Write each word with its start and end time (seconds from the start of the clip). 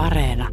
Areena. 0.00 0.48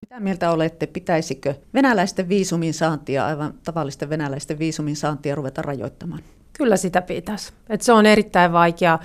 Mitä 0.00 0.20
mieltä 0.20 0.50
olette, 0.50 0.86
pitäisikö 0.86 1.54
venäläisten 1.74 2.28
viisumin 2.28 2.74
saantia, 2.74 3.26
aivan 3.26 3.54
tavallisten 3.64 4.10
venäläisten 4.10 4.58
viisumin 4.58 4.96
saantia 4.96 5.34
ruveta 5.34 5.62
rajoittamaan? 5.62 6.20
Kyllä 6.52 6.76
sitä 6.76 7.02
pitäisi. 7.02 7.52
Et 7.68 7.82
se 7.82 7.92
on 7.92 8.06
erittäin 8.06 8.52
vaikea 8.52 8.98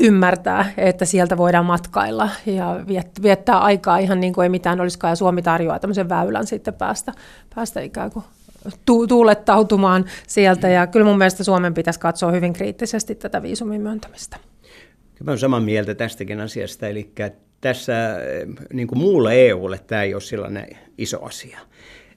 ymmärtää, 0.00 0.72
että 0.76 1.04
sieltä 1.04 1.36
voidaan 1.36 1.66
matkailla 1.66 2.28
ja 2.46 2.84
viettää 3.22 3.58
aikaa 3.58 3.98
ihan 3.98 4.20
niin 4.20 4.32
kuin 4.32 4.42
ei 4.42 4.48
mitään 4.48 4.80
olisikaan. 4.80 5.12
Ja 5.12 5.16
Suomi 5.16 5.42
tarjoaa 5.42 5.78
tämmöisen 5.78 6.08
väylän 6.08 6.46
sitten 6.46 6.74
päästä, 6.74 7.12
päästä 7.54 7.80
ikään 7.80 8.10
kuin 8.10 8.24
tu- 8.86 9.06
tuulettautumaan 9.06 10.04
sieltä. 10.26 10.68
Ja 10.68 10.86
kyllä 10.86 11.06
mun 11.06 11.18
mielestä 11.18 11.44
Suomen 11.44 11.74
pitäisi 11.74 12.00
katsoa 12.00 12.30
hyvin 12.30 12.52
kriittisesti 12.52 13.14
tätä 13.14 13.42
viisumin 13.42 13.80
myöntämistä. 13.80 14.36
Mä 15.24 15.30
olen 15.30 15.38
samaa 15.38 15.60
mieltä 15.60 15.94
tästäkin 15.94 16.40
asiasta, 16.40 16.86
eli 16.86 17.12
tässä 17.60 18.16
niin 18.72 18.88
kuin 18.88 18.98
muulle 18.98 19.34
EUlle 19.34 19.78
tämä 19.78 20.02
ei 20.02 20.14
ole 20.14 20.20
sellainen 20.20 20.66
iso 20.98 21.24
asia. 21.24 21.58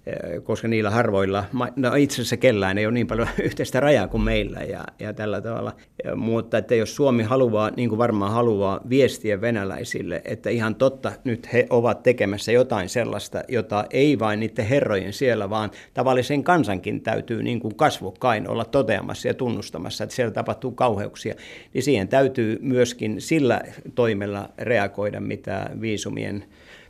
Eh, 0.05 0.43
koska 0.43 0.67
niillä 0.67 0.89
harvoilla, 0.89 1.45
no 1.75 1.95
itse 1.95 2.16
asiassa 2.16 2.38
kellään 2.38 2.77
ei 2.77 2.85
ole 2.85 2.93
niin 2.93 3.07
paljon 3.07 3.27
yhteistä 3.43 3.80
rajaa 3.80 4.07
kuin 4.07 4.23
meillä 4.23 4.59
ja, 4.59 4.84
ja 4.99 5.13
tällä 5.13 5.41
tavalla. 5.41 5.76
Mutta 6.16 6.57
että 6.57 6.76
jos 6.76 6.95
Suomi 6.95 7.23
haluaa, 7.23 7.71
niin 7.77 7.89
kuin 7.89 7.99
varmaan 7.99 8.31
haluaa, 8.31 8.81
viestiä 8.89 9.41
venäläisille, 9.41 10.21
että 10.26 10.49
ihan 10.49 10.76
totta, 10.76 11.12
nyt 11.23 11.53
he 11.53 11.67
ovat 11.70 12.03
tekemässä 12.03 12.52
jotain 12.52 12.89
sellaista, 12.89 13.43
jota 13.48 13.85
ei 13.89 14.20
vain 14.20 14.39
niiden 14.39 14.66
herrojen 14.66 15.13
siellä, 15.13 15.49
vaan 15.49 15.71
tavallisen 15.93 16.43
kansankin 16.43 17.01
täytyy 17.01 17.43
niin 17.43 17.59
kuin 17.59 17.76
kasvokkain 17.76 18.49
olla 18.49 18.65
toteamassa 18.65 19.27
ja 19.27 19.34
tunnustamassa, 19.34 20.04
että 20.04 20.15
siellä 20.15 20.34
tapahtuu 20.34 20.71
kauheuksia, 20.71 21.35
niin 21.73 21.84
siihen 21.84 22.07
täytyy 22.07 22.57
myöskin 22.62 23.21
sillä 23.21 23.62
toimella 23.95 24.49
reagoida, 24.57 25.20
mitä 25.20 25.70
viisumien 25.81 26.45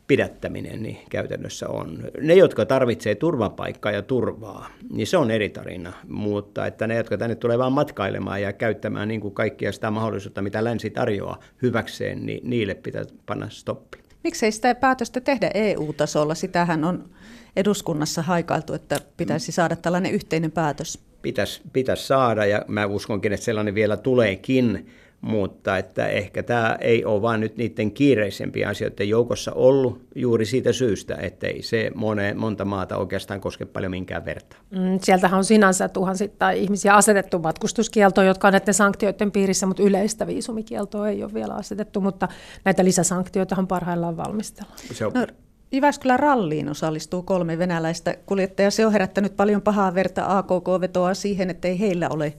pidättäminen 0.07 0.83
niin 0.83 0.97
käytännössä 1.09 1.69
on. 1.69 2.03
Ne, 2.21 2.33
jotka 2.33 2.65
tarvitsee 2.65 3.15
turvapaikkaa 3.15 3.91
ja 3.91 4.01
turvaa, 4.01 4.69
niin 4.89 5.07
se 5.07 5.17
on 5.17 5.31
eri 5.31 5.49
tarina, 5.49 5.93
mutta 6.07 6.65
että 6.65 6.87
ne, 6.87 6.95
jotka 6.95 7.17
tänne 7.17 7.35
tulee 7.35 7.57
vain 7.57 7.73
matkailemaan 7.73 8.41
ja 8.41 8.53
käyttämään 8.53 9.07
niin 9.07 9.21
kuin 9.21 9.33
kaikkia 9.33 9.71
sitä 9.71 9.91
mahdollisuutta, 9.91 10.41
mitä 10.41 10.63
länsi 10.63 10.89
tarjoaa 10.89 11.39
hyväkseen, 11.61 12.25
niin 12.25 12.49
niille 12.49 12.75
pitää 12.75 13.03
panna 13.25 13.49
stoppi. 13.49 13.97
Miksei 14.23 14.51
sitä 14.51 14.75
päätöstä 14.75 15.21
tehdä 15.21 15.51
EU-tasolla? 15.53 16.35
Sitähän 16.35 16.83
on 16.83 17.09
eduskunnassa 17.55 18.21
haikailtu, 18.21 18.73
että 18.73 18.99
pitäisi 19.17 19.51
saada 19.51 19.75
tällainen 19.75 20.11
yhteinen 20.11 20.51
päätös. 20.51 20.99
Pitäisi, 21.21 21.61
pitäisi 21.73 22.07
saada 22.07 22.45
ja 22.45 22.65
mä 22.67 22.85
uskonkin, 22.85 23.33
että 23.33 23.45
sellainen 23.45 23.75
vielä 23.75 23.97
tuleekin 23.97 24.87
mutta 25.23 25.77
että 25.77 26.07
ehkä 26.07 26.43
tämä 26.43 26.77
ei 26.81 27.05
ole 27.05 27.21
vain 27.21 27.41
nyt 27.41 27.57
niiden 27.57 27.91
kiireisempien 27.91 28.69
asioiden 28.69 29.09
joukossa 29.09 29.51
ollut 29.51 30.01
juuri 30.15 30.45
siitä 30.45 30.73
syystä, 30.73 31.15
että 31.15 31.47
ei 31.47 31.61
se 31.61 31.91
mone, 31.95 32.33
monta 32.33 32.65
maata 32.65 32.97
oikeastaan 32.97 33.41
koske 33.41 33.65
paljon 33.65 33.91
minkään 33.91 34.25
verta. 34.25 34.55
Mm, 34.71 34.99
sieltähän 35.01 35.37
on 35.37 35.45
sinänsä 35.45 35.89
tuhansittain 35.89 36.57
ihmisiä 36.57 36.93
asetettu 36.93 37.39
matkustuskieltoon, 37.39 38.27
jotka 38.27 38.47
on 38.47 38.51
näiden 38.51 38.73
sanktioiden 38.73 39.31
piirissä, 39.31 39.65
mutta 39.65 39.83
yleistä 39.83 40.27
viisumikieltoa 40.27 41.09
ei 41.09 41.23
ole 41.23 41.33
vielä 41.33 41.53
asetettu, 41.53 42.01
mutta 42.01 42.27
näitä 42.65 42.83
lisäsanktioitahan 42.85 43.67
parhaillaan 43.67 44.17
valmistellaan. 44.17 44.77
Se 44.91 45.05
on... 45.05 45.11
No, 45.13 45.27
Jyväskylän 45.71 46.19
ralliin 46.19 46.69
osallistuu 46.69 47.23
kolme 47.23 47.57
venäläistä 47.57 48.15
kuljettajaa. 48.25 48.71
Se 48.71 48.85
on 48.85 48.91
herättänyt 48.91 49.35
paljon 49.35 49.61
pahaa 49.61 49.93
verta. 49.93 50.37
AKK 50.37 50.67
vetoaa 50.81 51.13
siihen, 51.13 51.49
että 51.49 51.67
ei 51.67 51.79
heillä 51.79 52.09
ole 52.09 52.33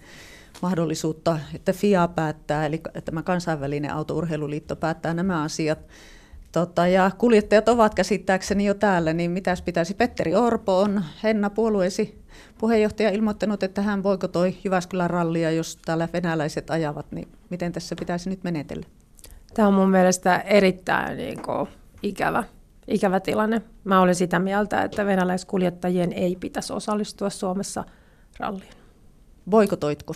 mahdollisuutta, 0.63 1.39
että 1.55 1.73
FIA 1.73 2.09
päättää, 2.09 2.67
eli 2.67 2.81
tämä 3.05 3.23
kansainvälinen 3.23 3.91
autourheiluliitto 3.91 4.77
päättää 4.77 5.15
nämä 5.15 5.43
asiat. 5.43 5.79
Tota, 6.53 6.87
ja 6.87 7.11
kuljettajat 7.19 7.69
ovat 7.69 7.95
käsittääkseni 7.95 8.65
jo 8.65 8.75
täällä, 8.75 9.13
niin 9.13 9.31
mitäs 9.31 9.63
pitäisi? 9.63 9.95
Petteri 9.95 10.35
Orpo 10.35 10.81
on 10.81 11.05
Henna 11.23 11.51
puolueesi 11.51 12.25
puheenjohtaja 12.59 13.11
ilmoittanut, 13.11 13.63
että 13.63 13.83
hän 13.83 14.03
toi 14.33 14.55
Jyväskylän 14.65 15.11
rallia, 15.11 15.51
jos 15.51 15.77
täällä 15.77 16.09
venäläiset 16.13 16.71
ajavat, 16.71 17.13
niin 17.13 17.29
miten 17.51 17.73
tässä 17.73 17.97
pitäisi 17.99 18.31
nyt 18.31 18.45
menetellä? 18.45 18.87
Tämä 19.55 19.69
on 19.69 19.75
mun 19.75 19.91
mielestä 19.91 20.39
erittäin 20.39 21.17
niin 21.17 21.43
kuin, 21.43 21.69
ikävä, 22.03 22.45
ikävä 22.89 23.21
tilanne. 23.21 23.63
Mä 23.85 24.01
olen 24.01 24.15
sitä 24.15 24.39
mieltä, 24.39 24.83
että 24.83 25.07
venäläiskuljettajien 25.07 26.13
ei 26.13 26.37
pitäisi 26.37 26.73
osallistua 26.73 27.31
Suomessa 27.31 27.85
ralliin. 28.39 28.71
Boikotoitko? 29.51 30.15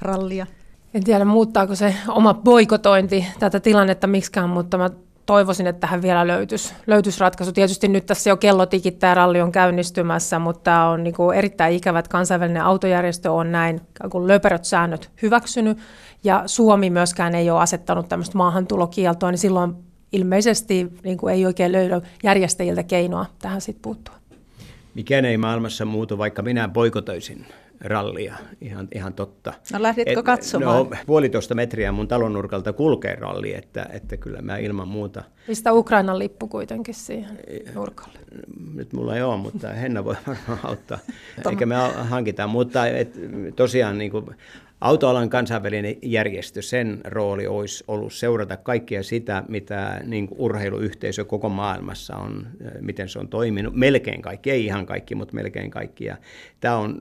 Rallia? 0.00 0.46
En 0.94 1.04
tiedä, 1.04 1.24
muuttaako 1.24 1.74
se 1.74 1.94
oma 2.08 2.34
boikotointi 2.34 3.26
tätä 3.38 3.60
tilannetta 3.60 4.06
miksikään, 4.06 4.48
mutta 4.48 4.78
mä 4.78 4.90
toivoisin, 5.26 5.66
että 5.66 5.80
tähän 5.80 6.02
vielä 6.02 6.26
löytyisi, 6.26 6.74
löytyisi 6.86 7.20
ratkaisu. 7.20 7.52
Tietysti 7.52 7.88
nyt 7.88 8.06
tässä 8.06 8.30
jo 8.30 8.36
kello 8.36 8.66
tikittää, 8.66 9.14
ralli 9.14 9.40
on 9.40 9.52
käynnistymässä, 9.52 10.38
mutta 10.38 10.62
tämä 10.62 10.88
on 10.88 11.04
niin 11.04 11.14
kuin 11.14 11.38
erittäin 11.38 11.74
ikävä, 11.74 11.98
että 11.98 12.10
kansainvälinen 12.10 12.62
autojärjestö 12.62 13.32
on 13.32 13.52
näin 13.52 13.80
kuin 14.10 14.28
löperöt 14.28 14.64
säännöt 14.64 15.10
hyväksynyt, 15.22 15.78
ja 16.24 16.42
Suomi 16.46 16.90
myöskään 16.90 17.34
ei 17.34 17.50
ole 17.50 17.60
asettanut 17.60 18.08
tämmöistä 18.08 18.38
maahantulokieltoa, 18.38 19.30
niin 19.30 19.38
silloin 19.38 19.74
ilmeisesti 20.12 20.92
niin 21.04 21.18
kuin 21.18 21.34
ei 21.34 21.46
oikein 21.46 21.72
löydä 21.72 22.00
järjestäjiltä 22.22 22.82
keinoa 22.82 23.26
tähän 23.42 23.60
sitten 23.60 23.82
puuttua. 23.82 24.14
Mikään 24.94 25.24
ei 25.24 25.36
maailmassa 25.36 25.84
muutu, 25.84 26.18
vaikka 26.18 26.42
minä 26.42 26.68
boikotoisin 26.68 27.46
rallia, 27.80 28.34
ihan, 28.60 28.88
ihan 28.94 29.14
totta. 29.14 29.52
No 29.72 29.82
lähditkö 29.82 30.22
katsomaan? 30.22 30.76
No 30.90 30.96
puolitoista 31.06 31.54
metriä 31.54 31.92
mun 31.92 32.08
talon 32.08 32.32
nurkalta 32.32 32.72
kulkee 32.72 33.14
ralli, 33.14 33.54
että, 33.54 33.86
että 33.92 34.16
kyllä 34.16 34.42
mä 34.42 34.56
ilman 34.56 34.88
muuta. 34.88 35.22
Pistä 35.46 35.72
Ukrainan 35.72 36.18
lippu 36.18 36.48
kuitenkin 36.48 36.94
siihen 36.94 37.38
nurkalle. 37.74 38.18
Nyt 38.74 38.92
mulla 38.92 39.16
ei 39.16 39.22
ole, 39.22 39.36
mutta 39.36 39.68
Henna 39.68 40.04
voi 40.04 40.16
varmaan 40.26 40.60
auttaa. 40.68 40.98
Eikä 41.50 41.66
me 41.66 41.74
hankitaan, 41.98 42.50
mutta 42.50 42.86
et, 42.86 43.18
tosiaan 43.56 43.98
niin 43.98 44.10
kuin, 44.10 44.26
Autoalan 44.80 45.30
kansainvälinen 45.30 45.96
järjestö, 46.02 46.62
sen 46.62 47.00
rooli 47.04 47.46
olisi 47.46 47.84
ollut 47.88 48.12
seurata 48.12 48.56
kaikkia 48.56 49.02
sitä, 49.02 49.44
mitä 49.48 50.00
niin 50.04 50.28
urheiluyhteisö 50.30 51.24
koko 51.24 51.48
maailmassa 51.48 52.16
on, 52.16 52.46
miten 52.80 53.08
se 53.08 53.18
on 53.18 53.28
toiminut. 53.28 53.74
Melkein 53.74 54.22
kaikki, 54.22 54.50
ei 54.50 54.64
ihan 54.64 54.86
kaikki, 54.86 55.14
mutta 55.14 55.34
melkein 55.34 55.70
kaikki. 55.70 56.04
Ja 56.04 56.16
tämä 56.60 56.76
on 56.76 56.98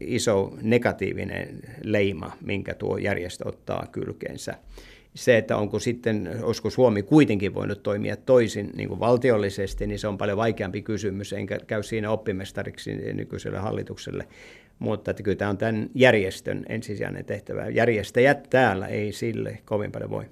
iso 0.00 0.52
negatiivinen 0.62 1.60
leima, 1.82 2.32
minkä 2.40 2.74
tuo 2.74 2.98
järjestö 2.98 3.48
ottaa 3.48 3.86
kylkeensä 3.92 4.54
se, 5.14 5.38
että 5.38 5.56
onko 5.56 5.78
sitten, 5.78 6.30
olisiko 6.42 6.70
Suomi 6.70 7.02
kuitenkin 7.02 7.54
voinut 7.54 7.82
toimia 7.82 8.16
toisin 8.16 8.70
niin 8.76 8.88
kuin 8.88 9.00
valtiollisesti, 9.00 9.86
niin 9.86 9.98
se 9.98 10.08
on 10.08 10.18
paljon 10.18 10.38
vaikeampi 10.38 10.82
kysymys, 10.82 11.32
enkä 11.32 11.58
käy 11.66 11.82
siinä 11.82 12.10
oppimestariksi 12.10 12.94
nykyiselle 12.94 13.58
hallitukselle. 13.58 14.28
Mutta 14.78 15.10
että 15.10 15.22
kyllä 15.22 15.36
tämä 15.36 15.50
on 15.50 15.58
tämän 15.58 15.90
järjestön 15.94 16.64
ensisijainen 16.68 17.24
tehtävä. 17.24 17.68
Järjestäjät 17.68 18.46
täällä 18.50 18.86
ei 18.86 19.12
sille 19.12 19.58
kovin 19.64 19.92
paljon 19.92 20.10
voi. 20.10 20.24